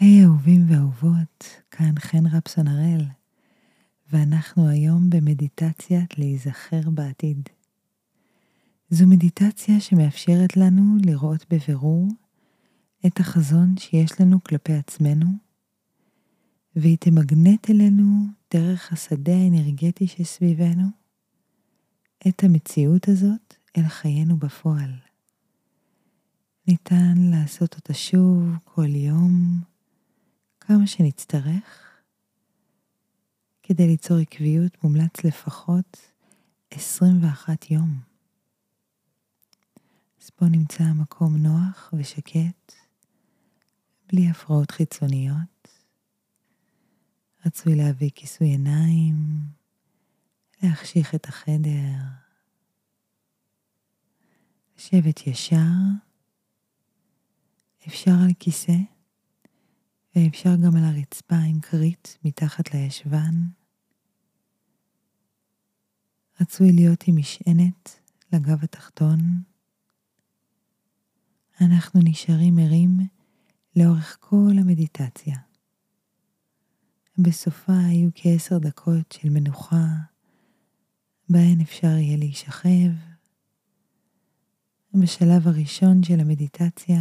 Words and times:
היי 0.00 0.24
אהובים 0.24 0.64
ואהובות, 0.68 1.46
כאן 1.70 1.94
חן 1.98 2.26
רפסון 2.26 2.68
הראל, 2.68 3.04
ואנחנו 4.12 4.68
היום 4.68 5.10
במדיטציית 5.10 6.18
להיזכר 6.18 6.90
בעתיד. 6.90 7.48
זו 8.90 9.06
מדיטציה 9.06 9.80
שמאפשרת 9.80 10.56
לנו 10.56 10.96
לראות 11.04 11.46
בבירור 11.50 12.08
את 13.06 13.20
החזון 13.20 13.76
שיש 13.76 14.20
לנו 14.20 14.44
כלפי 14.44 14.72
עצמנו, 14.72 15.26
והיא 16.76 16.98
תמגנט 17.00 17.70
אלינו 17.70 18.26
דרך 18.54 18.92
השדה 18.92 19.32
האנרגטי 19.32 20.06
שסביבנו 20.06 20.86
את 22.28 22.44
המציאות 22.44 23.08
הזאת 23.08 23.54
אל 23.76 23.88
חיינו 23.88 24.36
בפועל. 24.36 24.92
ניתן 26.68 27.14
לעשות 27.18 27.74
אותה 27.74 27.94
שוב 27.94 28.48
כל 28.64 28.94
יום, 28.94 29.60
כמה 30.66 30.86
שנצטרך. 30.86 32.00
כדי 33.62 33.86
ליצור 33.86 34.16
עקביות 34.16 34.84
מומלץ 34.84 35.24
לפחות 35.24 36.12
21 36.70 37.70
יום. 37.70 38.00
אז 40.22 40.30
בואו 40.40 40.50
נמצא 40.50 40.84
מקום 40.84 41.36
נוח 41.36 41.94
ושקט, 41.98 42.72
בלי 44.06 44.28
הפרעות 44.30 44.70
חיצוניות. 44.70 45.68
רצוי 47.46 47.74
להביא 47.74 48.10
כיסוי 48.14 48.46
עיניים, 48.48 49.14
להחשיך 50.62 51.14
את 51.14 51.26
החדר, 51.28 51.98
לשבת 54.78 55.26
ישר, 55.26 55.56
אפשר 57.88 58.10
על 58.24 58.32
כיסא 58.38 58.93
ואפשר 60.16 60.56
גם 60.64 60.76
על 60.76 60.84
הרצפה 60.84 61.36
עם 61.36 61.60
כרית 61.60 62.18
מתחת 62.24 62.74
לישבן. 62.74 63.34
רצוי 66.40 66.72
להיות 66.72 67.04
עם 67.06 67.16
משענת 67.16 68.00
לגב 68.32 68.64
התחתון. 68.64 69.18
אנחנו 71.60 72.00
נשארים 72.04 72.58
ערים 72.58 72.98
לאורך 73.76 74.16
כל 74.20 74.52
המדיטציה. 74.58 75.36
בסופה 77.18 77.72
היו 77.86 78.10
כעשר 78.14 78.58
דקות 78.58 79.12
של 79.12 79.28
מנוחה, 79.30 79.86
בהן 81.28 81.60
אפשר 81.60 81.86
יהיה 81.86 82.16
להישכב. 82.16 82.90
בשלב 84.94 85.48
הראשון 85.48 86.02
של 86.02 86.20
המדיטציה 86.20 87.00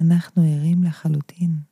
אנחנו 0.00 0.42
ערים 0.42 0.84
לחלוטין. 0.84 1.71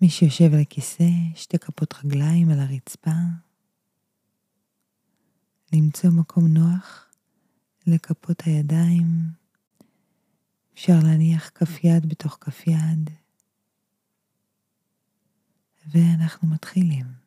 מי 0.00 0.08
שיושב 0.08 0.54
על 0.54 0.60
הכיסא, 0.60 1.08
שתי 1.34 1.58
כפות 1.58 1.94
רגליים 2.04 2.50
על 2.50 2.60
הרצפה, 2.60 3.10
למצוא 5.72 6.10
מקום 6.10 6.46
נוח 6.46 7.10
לכפות 7.86 8.42
הידיים, 8.46 9.06
אפשר 10.74 10.98
להניח 11.02 11.50
כף 11.54 11.84
יד 11.84 12.08
בתוך 12.08 12.38
כף 12.40 12.66
יד, 12.66 13.10
ואנחנו 15.86 16.48
מתחילים. 16.48 17.23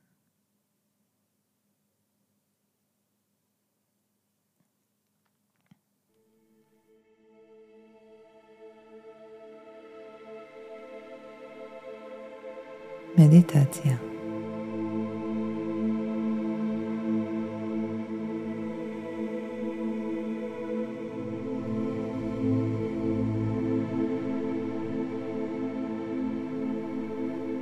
מדיטציה. 13.18 13.96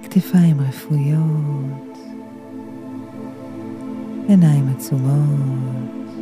כתפיים 0.04 0.62
רפויות, 0.62 1.98
עיניים 4.28 4.70
עצומות, 4.78 6.16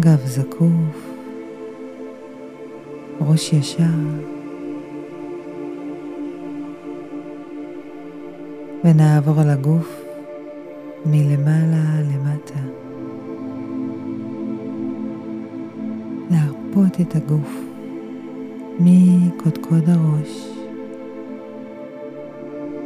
גב 0.00 0.26
זקוף, 0.26 1.10
ראש 3.20 3.52
ישר. 3.52 4.33
ונעבור 8.84 9.40
על 9.40 9.50
הגוף 9.50 10.04
מלמעלה 11.06 12.00
למטה. 12.00 12.60
להרפות 16.30 17.00
את 17.00 17.16
הגוף 17.16 17.60
מקודקוד 18.80 19.88
הראש, 19.88 20.48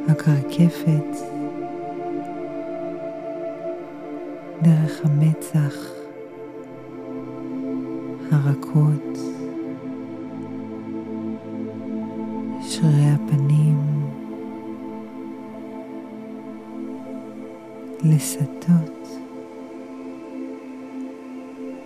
הקרקפת, 0.09 1.17
דרך 4.63 5.01
המצח, 5.05 5.75
הרכות, 8.33 9.19
לסטות, 18.05 19.09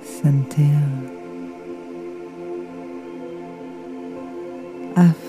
סנטר, 0.02 0.62
אף, 4.94 5.26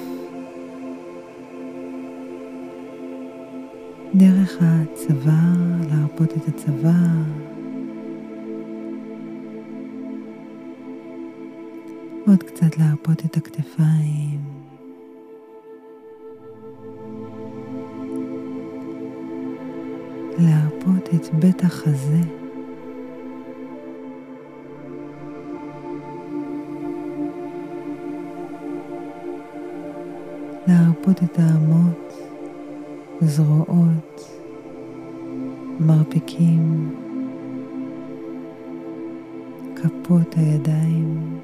דרך 4.15 4.57
הצוואר, 4.61 5.33
להרפות 5.89 6.37
את 6.37 6.47
הצוואר, 6.47 6.93
עוד 12.27 12.43
קצת 12.43 12.77
להרפות 12.77 13.25
את 13.25 13.37
הכתפיים. 13.37 13.92
להרפות 31.03 31.23
את 31.23 31.39
האמות, 31.39 32.13
זרועות, 33.21 34.39
מרפקים, 35.79 36.95
כפות 39.75 40.35
הידיים. 40.37 41.39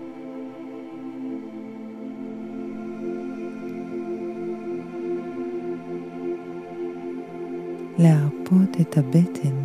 להרפות 7.98 8.82
את 8.82 8.98
הבטן. 8.98 9.56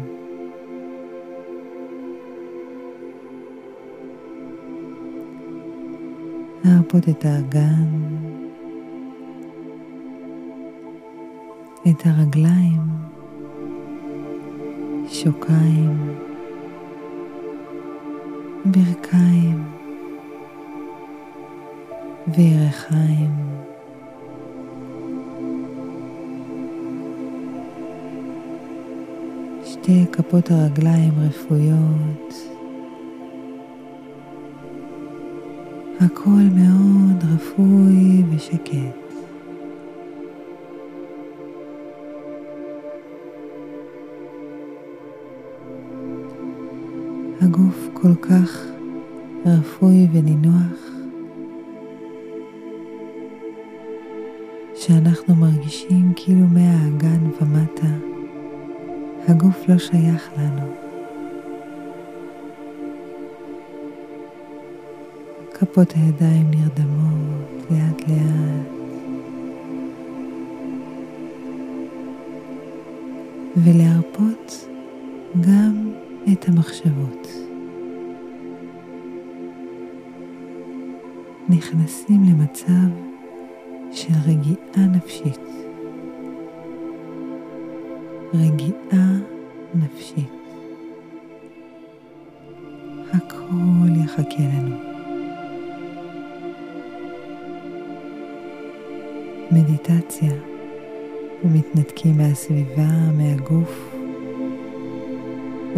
להרפות 6.64 7.08
את 7.08 7.24
האגן, 7.24 8.13
את 11.90 12.06
הרגליים, 12.06 12.80
שוקיים, 15.08 16.14
ברכיים 18.64 19.64
וירכיים. 22.28 23.30
שתי 29.64 30.04
כפות 30.12 30.50
הרגליים 30.50 31.12
רפויות. 31.20 32.34
הכל 36.00 36.44
מאוד 36.54 37.24
רפוי 37.34 38.22
ושקט. 38.30 39.03
הגוף 47.44 47.88
כל 47.94 48.14
כך 48.14 48.64
רפוי 49.46 50.08
ונינוח, 50.12 50.90
שאנחנו 54.74 55.34
מרגישים 55.34 56.12
כאילו 56.16 56.46
מהאגן 56.46 57.30
ומטה, 57.40 57.96
הגוף 59.28 59.68
לא 59.68 59.78
שייך 59.78 60.30
לנו. 60.38 60.74
כפות 65.54 65.92
הידיים 65.92 66.50
נרדמות 66.50 67.70
לאט 67.70 68.08
לאט. 68.08 68.74
ולהרפות 73.56 74.68
גם 75.40 75.93
את 76.32 76.48
המחשבות. 76.48 77.28
נכנסים 81.48 82.24
למצב 82.24 82.88
של 83.92 84.12
רגיעה 84.26 84.86
נפשית. 84.96 85.40
רגיעה 88.34 89.18
נפשית. 89.74 90.32
הכל 93.12 93.96
יחכה 94.04 94.42
לנו. 94.42 94.76
מדיטציה 99.50 100.32
ומתנתקים 101.44 102.16
מהסביבה, 102.16 103.12
מהגוף 103.18 103.93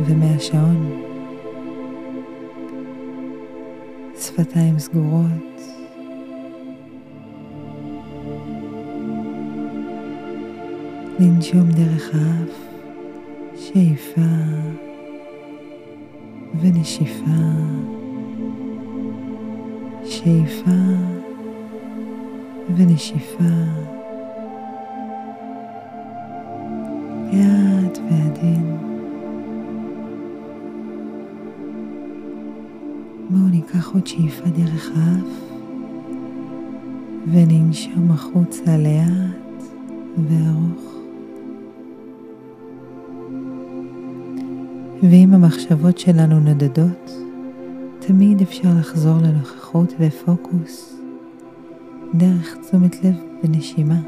ומהשעון. 0.04 1.02
שפתיים 4.20 4.78
סגורות. 4.78 5.60
לנשום 11.20 11.70
דרך 11.70 12.10
האף, 12.14 12.56
שאיפה 13.56 14.20
ונשיפה, 16.60 17.30
שאיפה 20.04 20.70
ונשיפה. 22.76 23.85
ניקח 33.66 33.94
עוד 33.94 34.06
שאיפה 34.06 34.48
דרך 34.48 34.90
האף 34.96 35.52
וננשום 37.32 38.10
החוצה 38.10 38.76
לאט 38.76 39.62
וארוך. 40.28 40.94
ואם 45.02 45.34
המחשבות 45.34 45.98
שלנו 45.98 46.40
נודדות, 46.40 47.10
תמיד 47.98 48.40
אפשר 48.40 48.68
לחזור 48.78 49.16
לנוכחות 49.22 49.94
ופוקוס 50.00 51.00
דרך 52.14 52.56
תשומת 52.56 53.04
לב 53.04 53.16
ונשימה. 53.42 54.00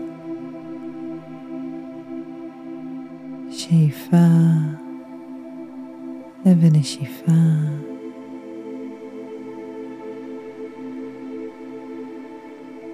שאיפה 3.50 4.26
ונשיפה. 6.44 7.77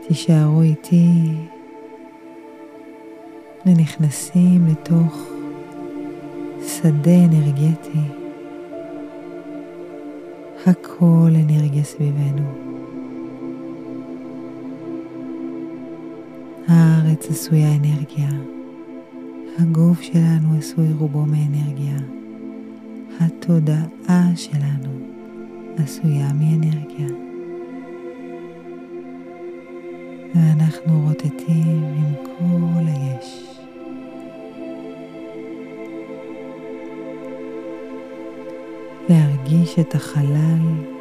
תישארו 0.09 0.63
איתי 0.63 1.09
ונכנסים 3.67 4.67
לתוך 4.67 5.29
שדה 6.67 7.25
אנרגטי. 7.25 7.99
הכל 10.67 11.31
אנרגיה 11.35 11.85
סביבנו. 11.85 12.43
הארץ 16.69 17.31
עשויה 17.31 17.69
אנרגיה. 17.75 18.29
הגוף 19.59 20.03
שלנו 20.03 20.59
עשוי 20.59 20.93
רובו 20.99 21.27
מאנרגיה. 21.27 21.97
התודעה 23.21 24.31
שלנו 24.37 24.91
עשויה 25.77 26.33
מאנרגיה. 26.33 27.34
ואנחנו 30.35 31.01
רוטטים 31.01 31.85
עם 31.85 32.15
כל 32.25 32.87
היש. 32.87 33.59
להרגיש 39.09 39.79
את 39.79 39.95
החלל 39.95 40.95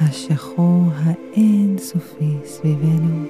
השחור 0.00 0.82
האינסופי 0.94 2.36
סביבנו. 2.44 3.24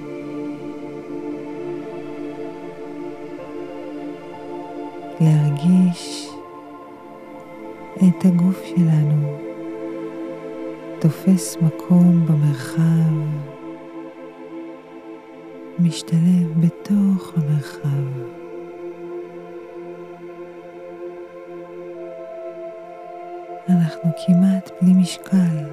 להרגיש 5.20 6.28
את 7.96 8.25
הגוף 8.25 8.62
שלנו 8.64 9.38
תופס 10.99 11.56
מקום 11.62 12.26
במרחב, 12.26 13.12
משתלב 15.82 16.60
בתוך 16.60 17.32
המרחב. 17.36 18.30
אנחנו 23.68 24.10
כמעט 24.26 24.70
בלי 24.82 24.92
משקל. 24.92 25.64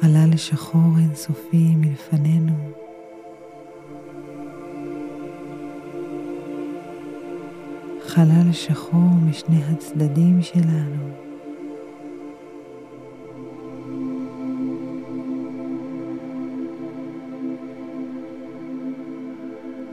חלל 0.00 0.36
שחור 0.36 0.90
אינסופי 0.98 1.74
מלפנינו. 1.76 2.52
חלל 8.02 8.52
שחור 8.52 9.10
משני 9.30 9.60
הצדדים 9.64 10.42
שלנו. 10.42 11.27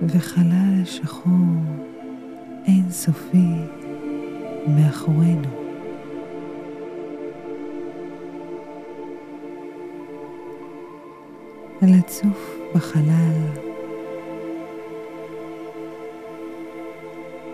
וחלל 0.08 0.86
שחור 0.86 1.32
אינסופי 2.68 3.48
מאחורינו. 4.68 5.66
לצוף 11.82 12.58
בחלל 12.76 13.66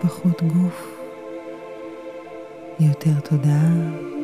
פחות 0.00 0.42
גוף, 0.42 1.00
יותר 2.80 3.20
תודעה. 3.20 4.21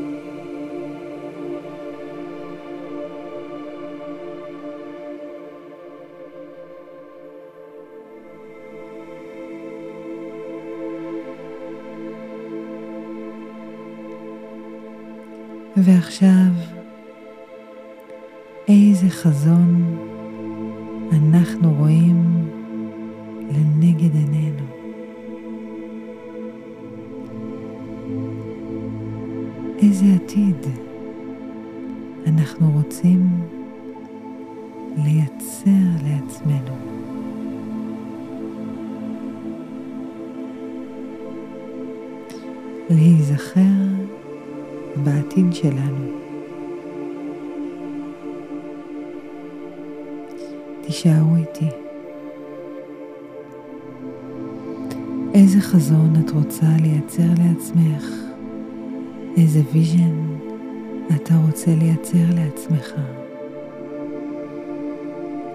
ועכשיו, 15.88 16.50
איזה 18.68 19.10
חזון 19.10 19.96
אנחנו 21.12 21.74
רואים 21.78 22.48
לנגד 23.50 24.14
עינינו. 24.14 24.64
איזה 29.82 30.06
עתיד 30.14 30.66
אנחנו 32.26 32.70
רוצים 32.70 33.28
לייצר 34.96 35.70
לעצמנו. 36.04 36.76
להיזכר 42.90 43.97
בעתיד 45.04 45.52
שלנו. 45.52 46.18
תישארו 50.80 51.36
איתי. 51.36 51.68
איזה 55.34 55.60
חזון 55.60 56.12
את 56.24 56.30
רוצה 56.30 56.66
לייצר 56.80 57.28
לעצמך? 57.38 58.04
איזה 59.36 59.60
vision 59.72 60.36
אתה 61.16 61.34
רוצה 61.46 61.74
לייצר 61.74 62.34
לעצמך? 62.34 62.94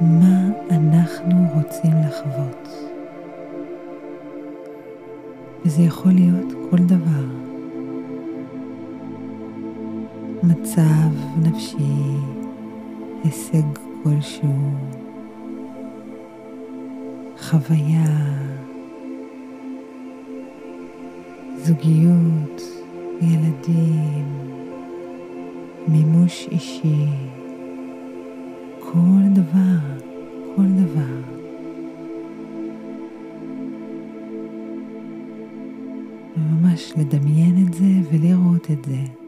מה 0.02 0.50
אנחנו 0.72 1.46
רוצים 1.54 1.92
לחוות. 2.08 2.70
וזה 5.66 5.82
יכול 5.82 6.12
להיות 6.12 6.54
כל 6.70 6.78
דבר. 6.78 7.53
מצב 10.64 11.40
נפשי, 11.44 12.18
הישג 13.24 13.64
כלשהו, 14.04 14.72
חוויה, 17.38 18.06
זוגיות, 21.58 22.62
ילדים, 23.22 24.26
מימוש 25.88 26.48
אישי, 26.52 27.06
כל 28.80 29.24
דבר, 29.34 30.00
כל 30.56 30.68
דבר. 30.68 31.22
וממש 36.38 36.94
לדמיין 36.98 37.68
את 37.68 37.74
זה 37.74 37.92
ולראות 38.12 38.72
את 38.72 38.86
זה 38.86 39.23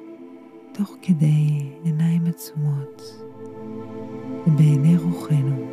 תוך 0.77 0.95
כדי 1.01 1.69
עיניים 1.83 2.21
עצומות 2.27 3.23
ובעיני 4.47 4.97
רוחנו. 4.97 5.71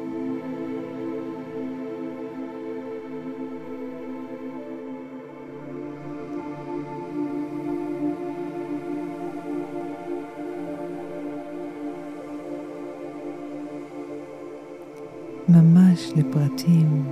ממש 15.48 16.12
לפרטים. 16.16 17.04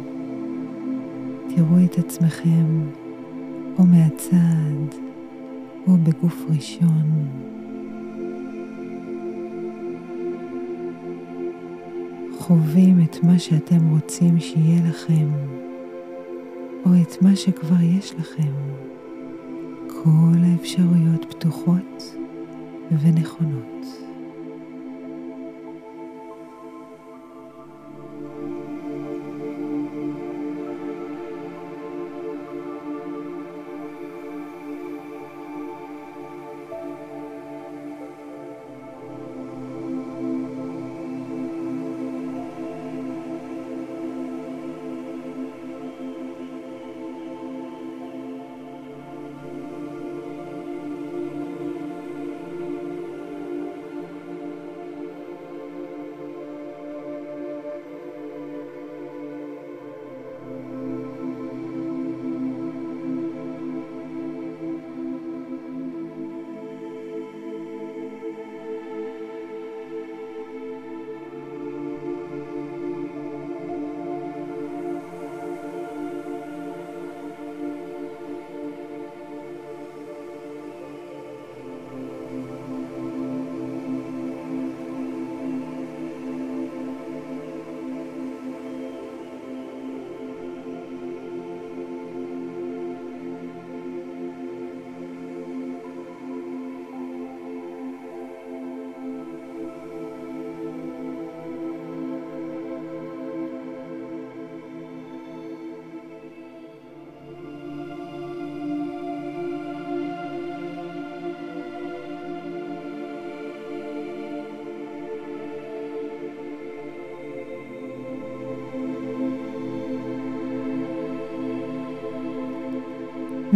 תראו 1.48 1.84
את 1.84 1.98
עצמכם 1.98 2.86
או 3.78 3.84
מהצד 3.84 4.96
או 5.86 5.96
בגוף 5.96 6.44
ראשון. 6.48 7.28
חווים 12.40 13.02
את 13.04 13.22
מה 13.22 13.38
שאתם 13.38 13.90
רוצים 13.90 14.40
שיהיה 14.40 14.88
לכם, 14.88 15.28
או 16.84 16.90
את 17.02 17.22
מה 17.22 17.36
שכבר 17.36 17.82
יש 17.82 18.14
לכם. 18.18 18.52
כל 19.88 20.38
האפשרויות 20.44 21.24
פתוחות 21.24 22.16
ונכונות. 23.00 23.86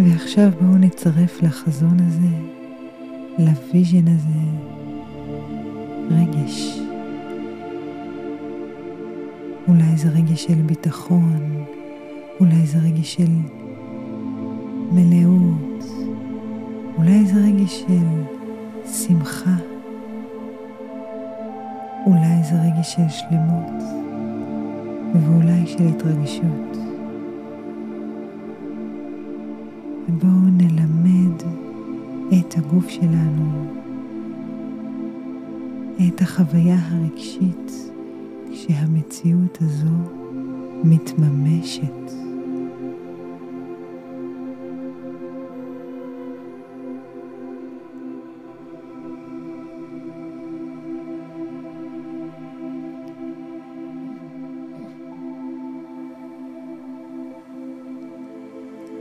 ועכשיו 0.05 0.51
בואו 0.61 0.79
נצרף 0.79 1.43
לחזון 1.43 1.97
הזה, 2.01 2.37
ל 3.39 3.49
vision 3.49 4.09
הזה, 4.09 4.45
רגש. 6.11 6.79
אולי 9.69 9.97
זה 9.97 10.09
רגש 10.09 10.45
של 10.45 10.55
ביטחון, 10.55 11.65
אולי 12.41 12.67
זה 12.67 12.79
רגש 12.79 13.15
של 13.15 13.33
מלאות, 14.93 15.85
אולי 16.99 17.27
זה 17.27 17.41
רגש 17.41 17.81
של 17.81 18.23
שמחה, 18.93 19.57
אולי 22.07 22.43
זה 22.43 22.55
רגש 22.63 22.93
של 22.93 23.09
שלמות, 23.09 23.83
ואולי 25.15 25.67
של 25.67 25.87
התרגשות. 25.89 26.84
ובואו 30.09 30.31
נלמד 30.31 31.43
את 32.39 32.59
הגוף 32.59 32.89
שלנו, 32.89 33.67
את 36.09 36.21
החוויה 36.21 36.77
הרגשית 36.91 37.73
כשהמציאות 38.53 39.59
הזו 39.61 39.97
מתממשת. 40.85 42.13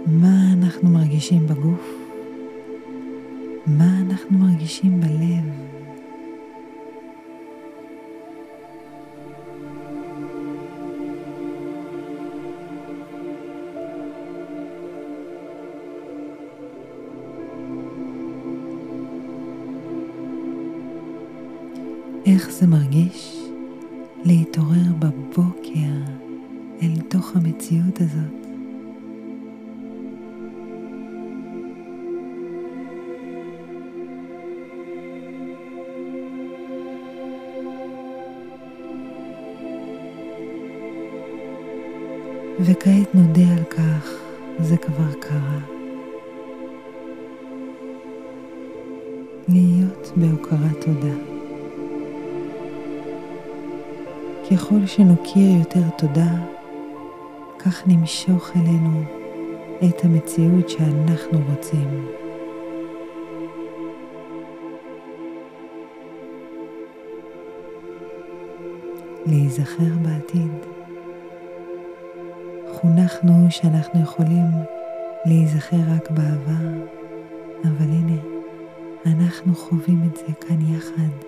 מה 0.08 0.33
אנחנו 0.74 0.90
מרגישים 0.90 1.48
בגוף? 1.48 1.88
מה 3.68 4.02
אנחנו 4.02 4.38
מרגישים 4.38 5.02
בלב? 5.02 5.46
איך 22.26 22.52
זה 22.52 22.68
מרגיש 22.68 23.43
וכעת 42.60 43.16
נודה 43.16 43.54
על 43.58 43.64
כך, 43.64 44.12
זה 44.60 44.78
כבר 44.78 45.14
קרה. 45.20 45.60
להיות 49.48 50.12
בהוקרת 50.16 50.86
תודה. 50.86 51.16
ככל 54.52 54.86
שנוקיר 54.86 55.50
יותר 55.60 55.90
תודה, 55.98 56.32
כך 57.60 57.88
נמשוך 57.88 58.52
אלינו 58.56 59.04
את 59.86 60.06
המציאות 60.06 60.70
שאנחנו 60.70 61.40
רוצים. 61.50 62.08
להיזכר 69.26 69.94
בעתיד. 70.02 70.73
חונכנו 72.84 73.48
שאנחנו 73.50 74.02
יכולים 74.02 74.46
להיזכר 75.26 75.78
רק 75.96 76.12
בעבר, 76.12 76.68
אבל 77.64 77.90
הנה, 77.90 78.22
אנחנו 79.06 79.56
חווים 79.56 80.02
את 80.12 80.18
זה 80.18 80.34
כאן 80.48 80.76
יחד. 80.76 81.28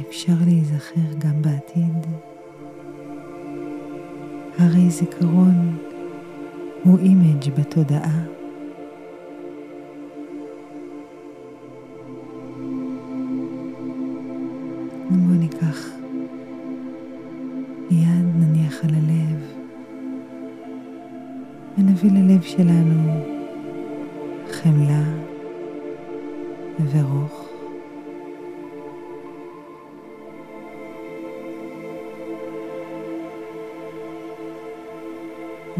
אפשר 0.00 0.32
להיזכר 0.44 1.14
גם 1.18 1.42
בעתיד. 1.42 2.06
הרי 4.58 4.90
זיכרון 4.90 5.78
הוא 6.84 6.98
image 6.98 7.50
בתודעה. 7.60 8.24
בואו 15.10 15.38
ניקח 15.38 15.88
יד 17.90 18.26
נניח 18.36 18.84
על 18.84 18.90
הלב 18.94 19.23
ונביא 22.02 22.22
ללב 22.22 22.42
שלנו 22.42 23.24
חמלה 24.50 25.02
ורוך. 26.90 27.48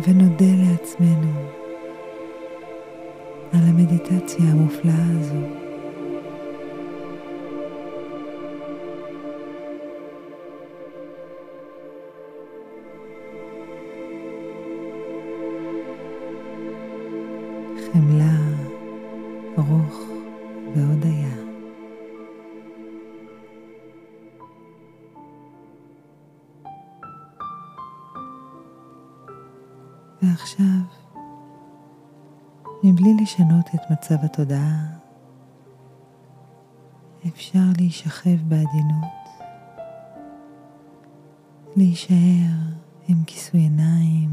ונודה 0.03 0.47
לעצמנו 0.47 1.33
על 3.53 3.61
המדיטציה 3.69 4.45
המופלאה 4.51 4.95
הזו. 5.21 5.64
חמלה, 17.95 18.39
רוך 19.57 19.99
והודיה. 20.75 21.35
ועכשיו, 30.23 30.65
מבלי 32.85 33.15
לשנות 33.23 33.67
את 33.75 33.91
מצב 33.91 34.15
התודעה, 34.25 34.87
אפשר 37.29 37.59
להישכב 37.79 38.37
בעדינות, 38.49 39.29
להישאר 41.77 42.55
עם 43.09 43.25
כיסוי 43.27 43.61
עיניים 43.61 44.31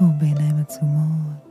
או 0.00 0.06
בעיניים 0.18 0.56
עצומות. 0.56 1.47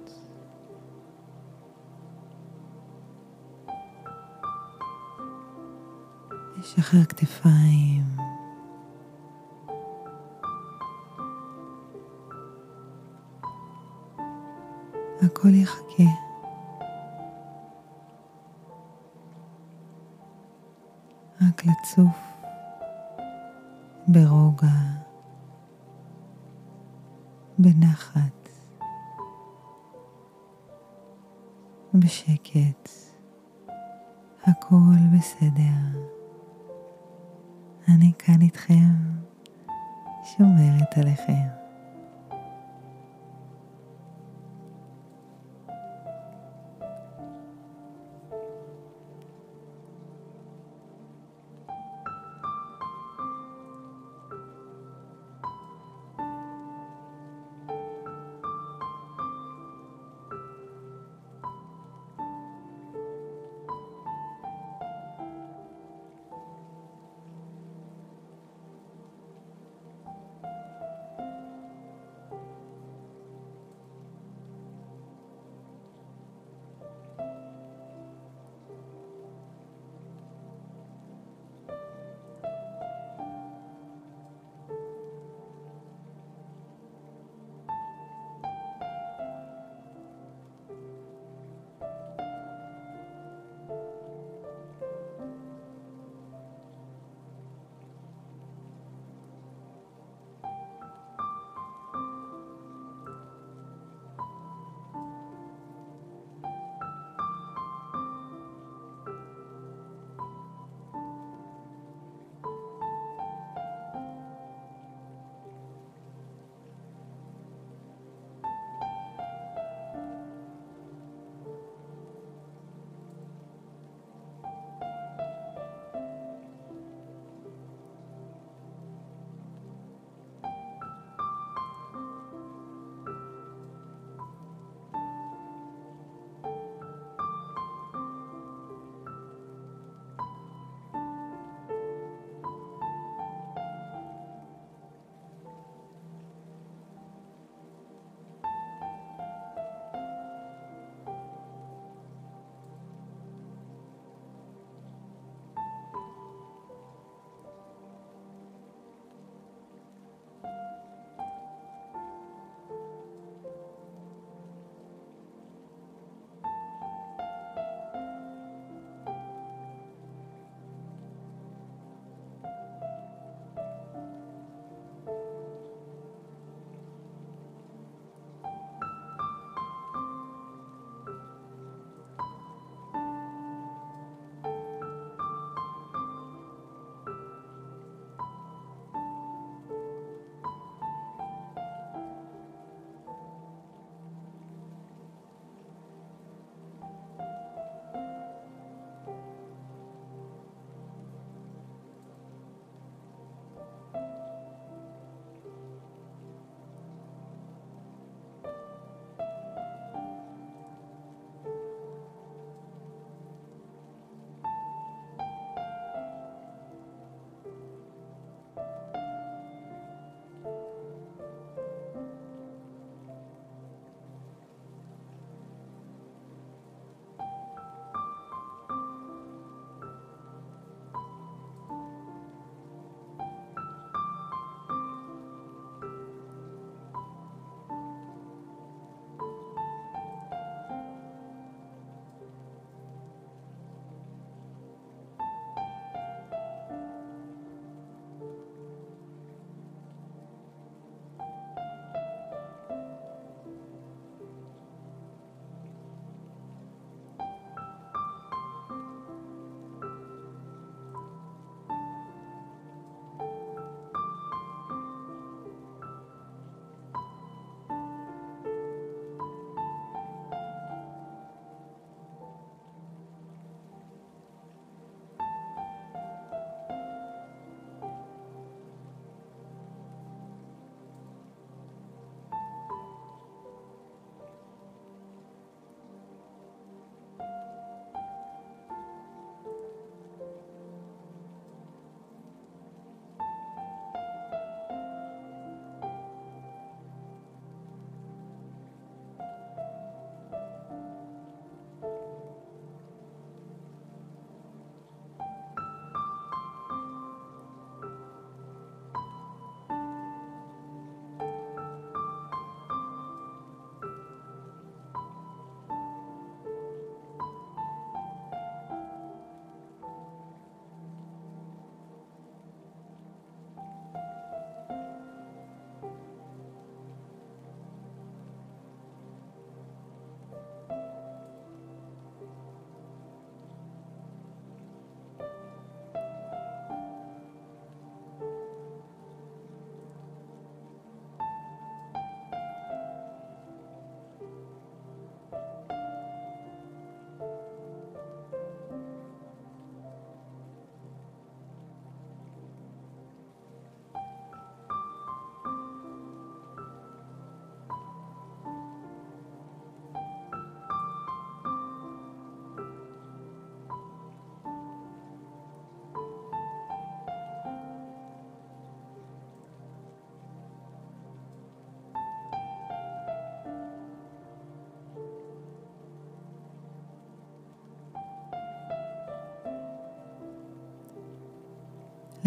לשחרר 6.67 7.03
כתפיים. 7.05 8.03
הכל 15.21 15.53
יחכה. 15.53 16.03
רק 21.41 21.65
לצוף 21.65 22.17
ברוגע, 24.07 24.67
בנחת, 27.59 28.49
בשקט. 31.93 32.89
הכל 34.43 35.17
בסדר. 35.17 36.16
אני 37.87 38.11
כאן 38.19 38.41
איתכם, 38.41 38.89
שומרת 40.23 40.97
עליכם. 40.97 41.56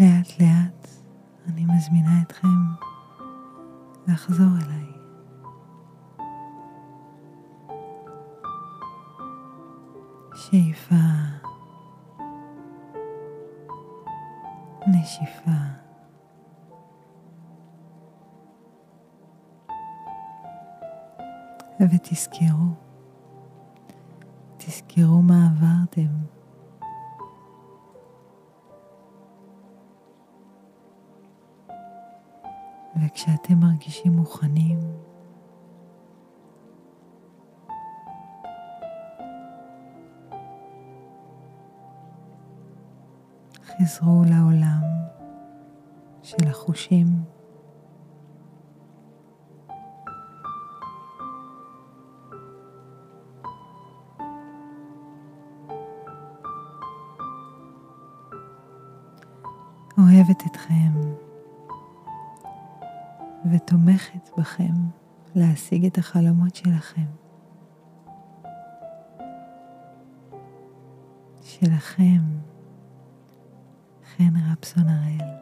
לאט 0.01 0.39
לאט 0.39 0.87
אני 1.47 1.65
מזמינה 1.65 2.21
אתכם 2.21 2.47
לחזור 4.07 4.47
אליי. 4.65 4.91
שאיפה, 10.35 10.95
נשיפה. 14.87 15.51
ותזכרו, 21.79 22.73
תזכרו 24.57 25.21
מה 25.21 25.49
עברתם. 25.51 26.40
וכשאתם 33.11 33.53
מרגישים 33.59 34.11
מוכנים, 34.11 34.79
חזרו 43.65 44.23
לעולם 44.29 44.81
של 46.23 46.47
החושים. 46.47 47.07
אוהבת 59.97 60.43
אתכם 60.45 60.91
ותומכת 63.45 64.29
בכם 64.37 64.73
להשיג 65.35 65.85
את 65.85 65.97
החלומות 65.97 66.55
שלכם. 66.55 67.05
שלכם, 71.41 72.21
חן 74.17 74.33
רפסון 74.51 74.87
הראל. 74.87 75.40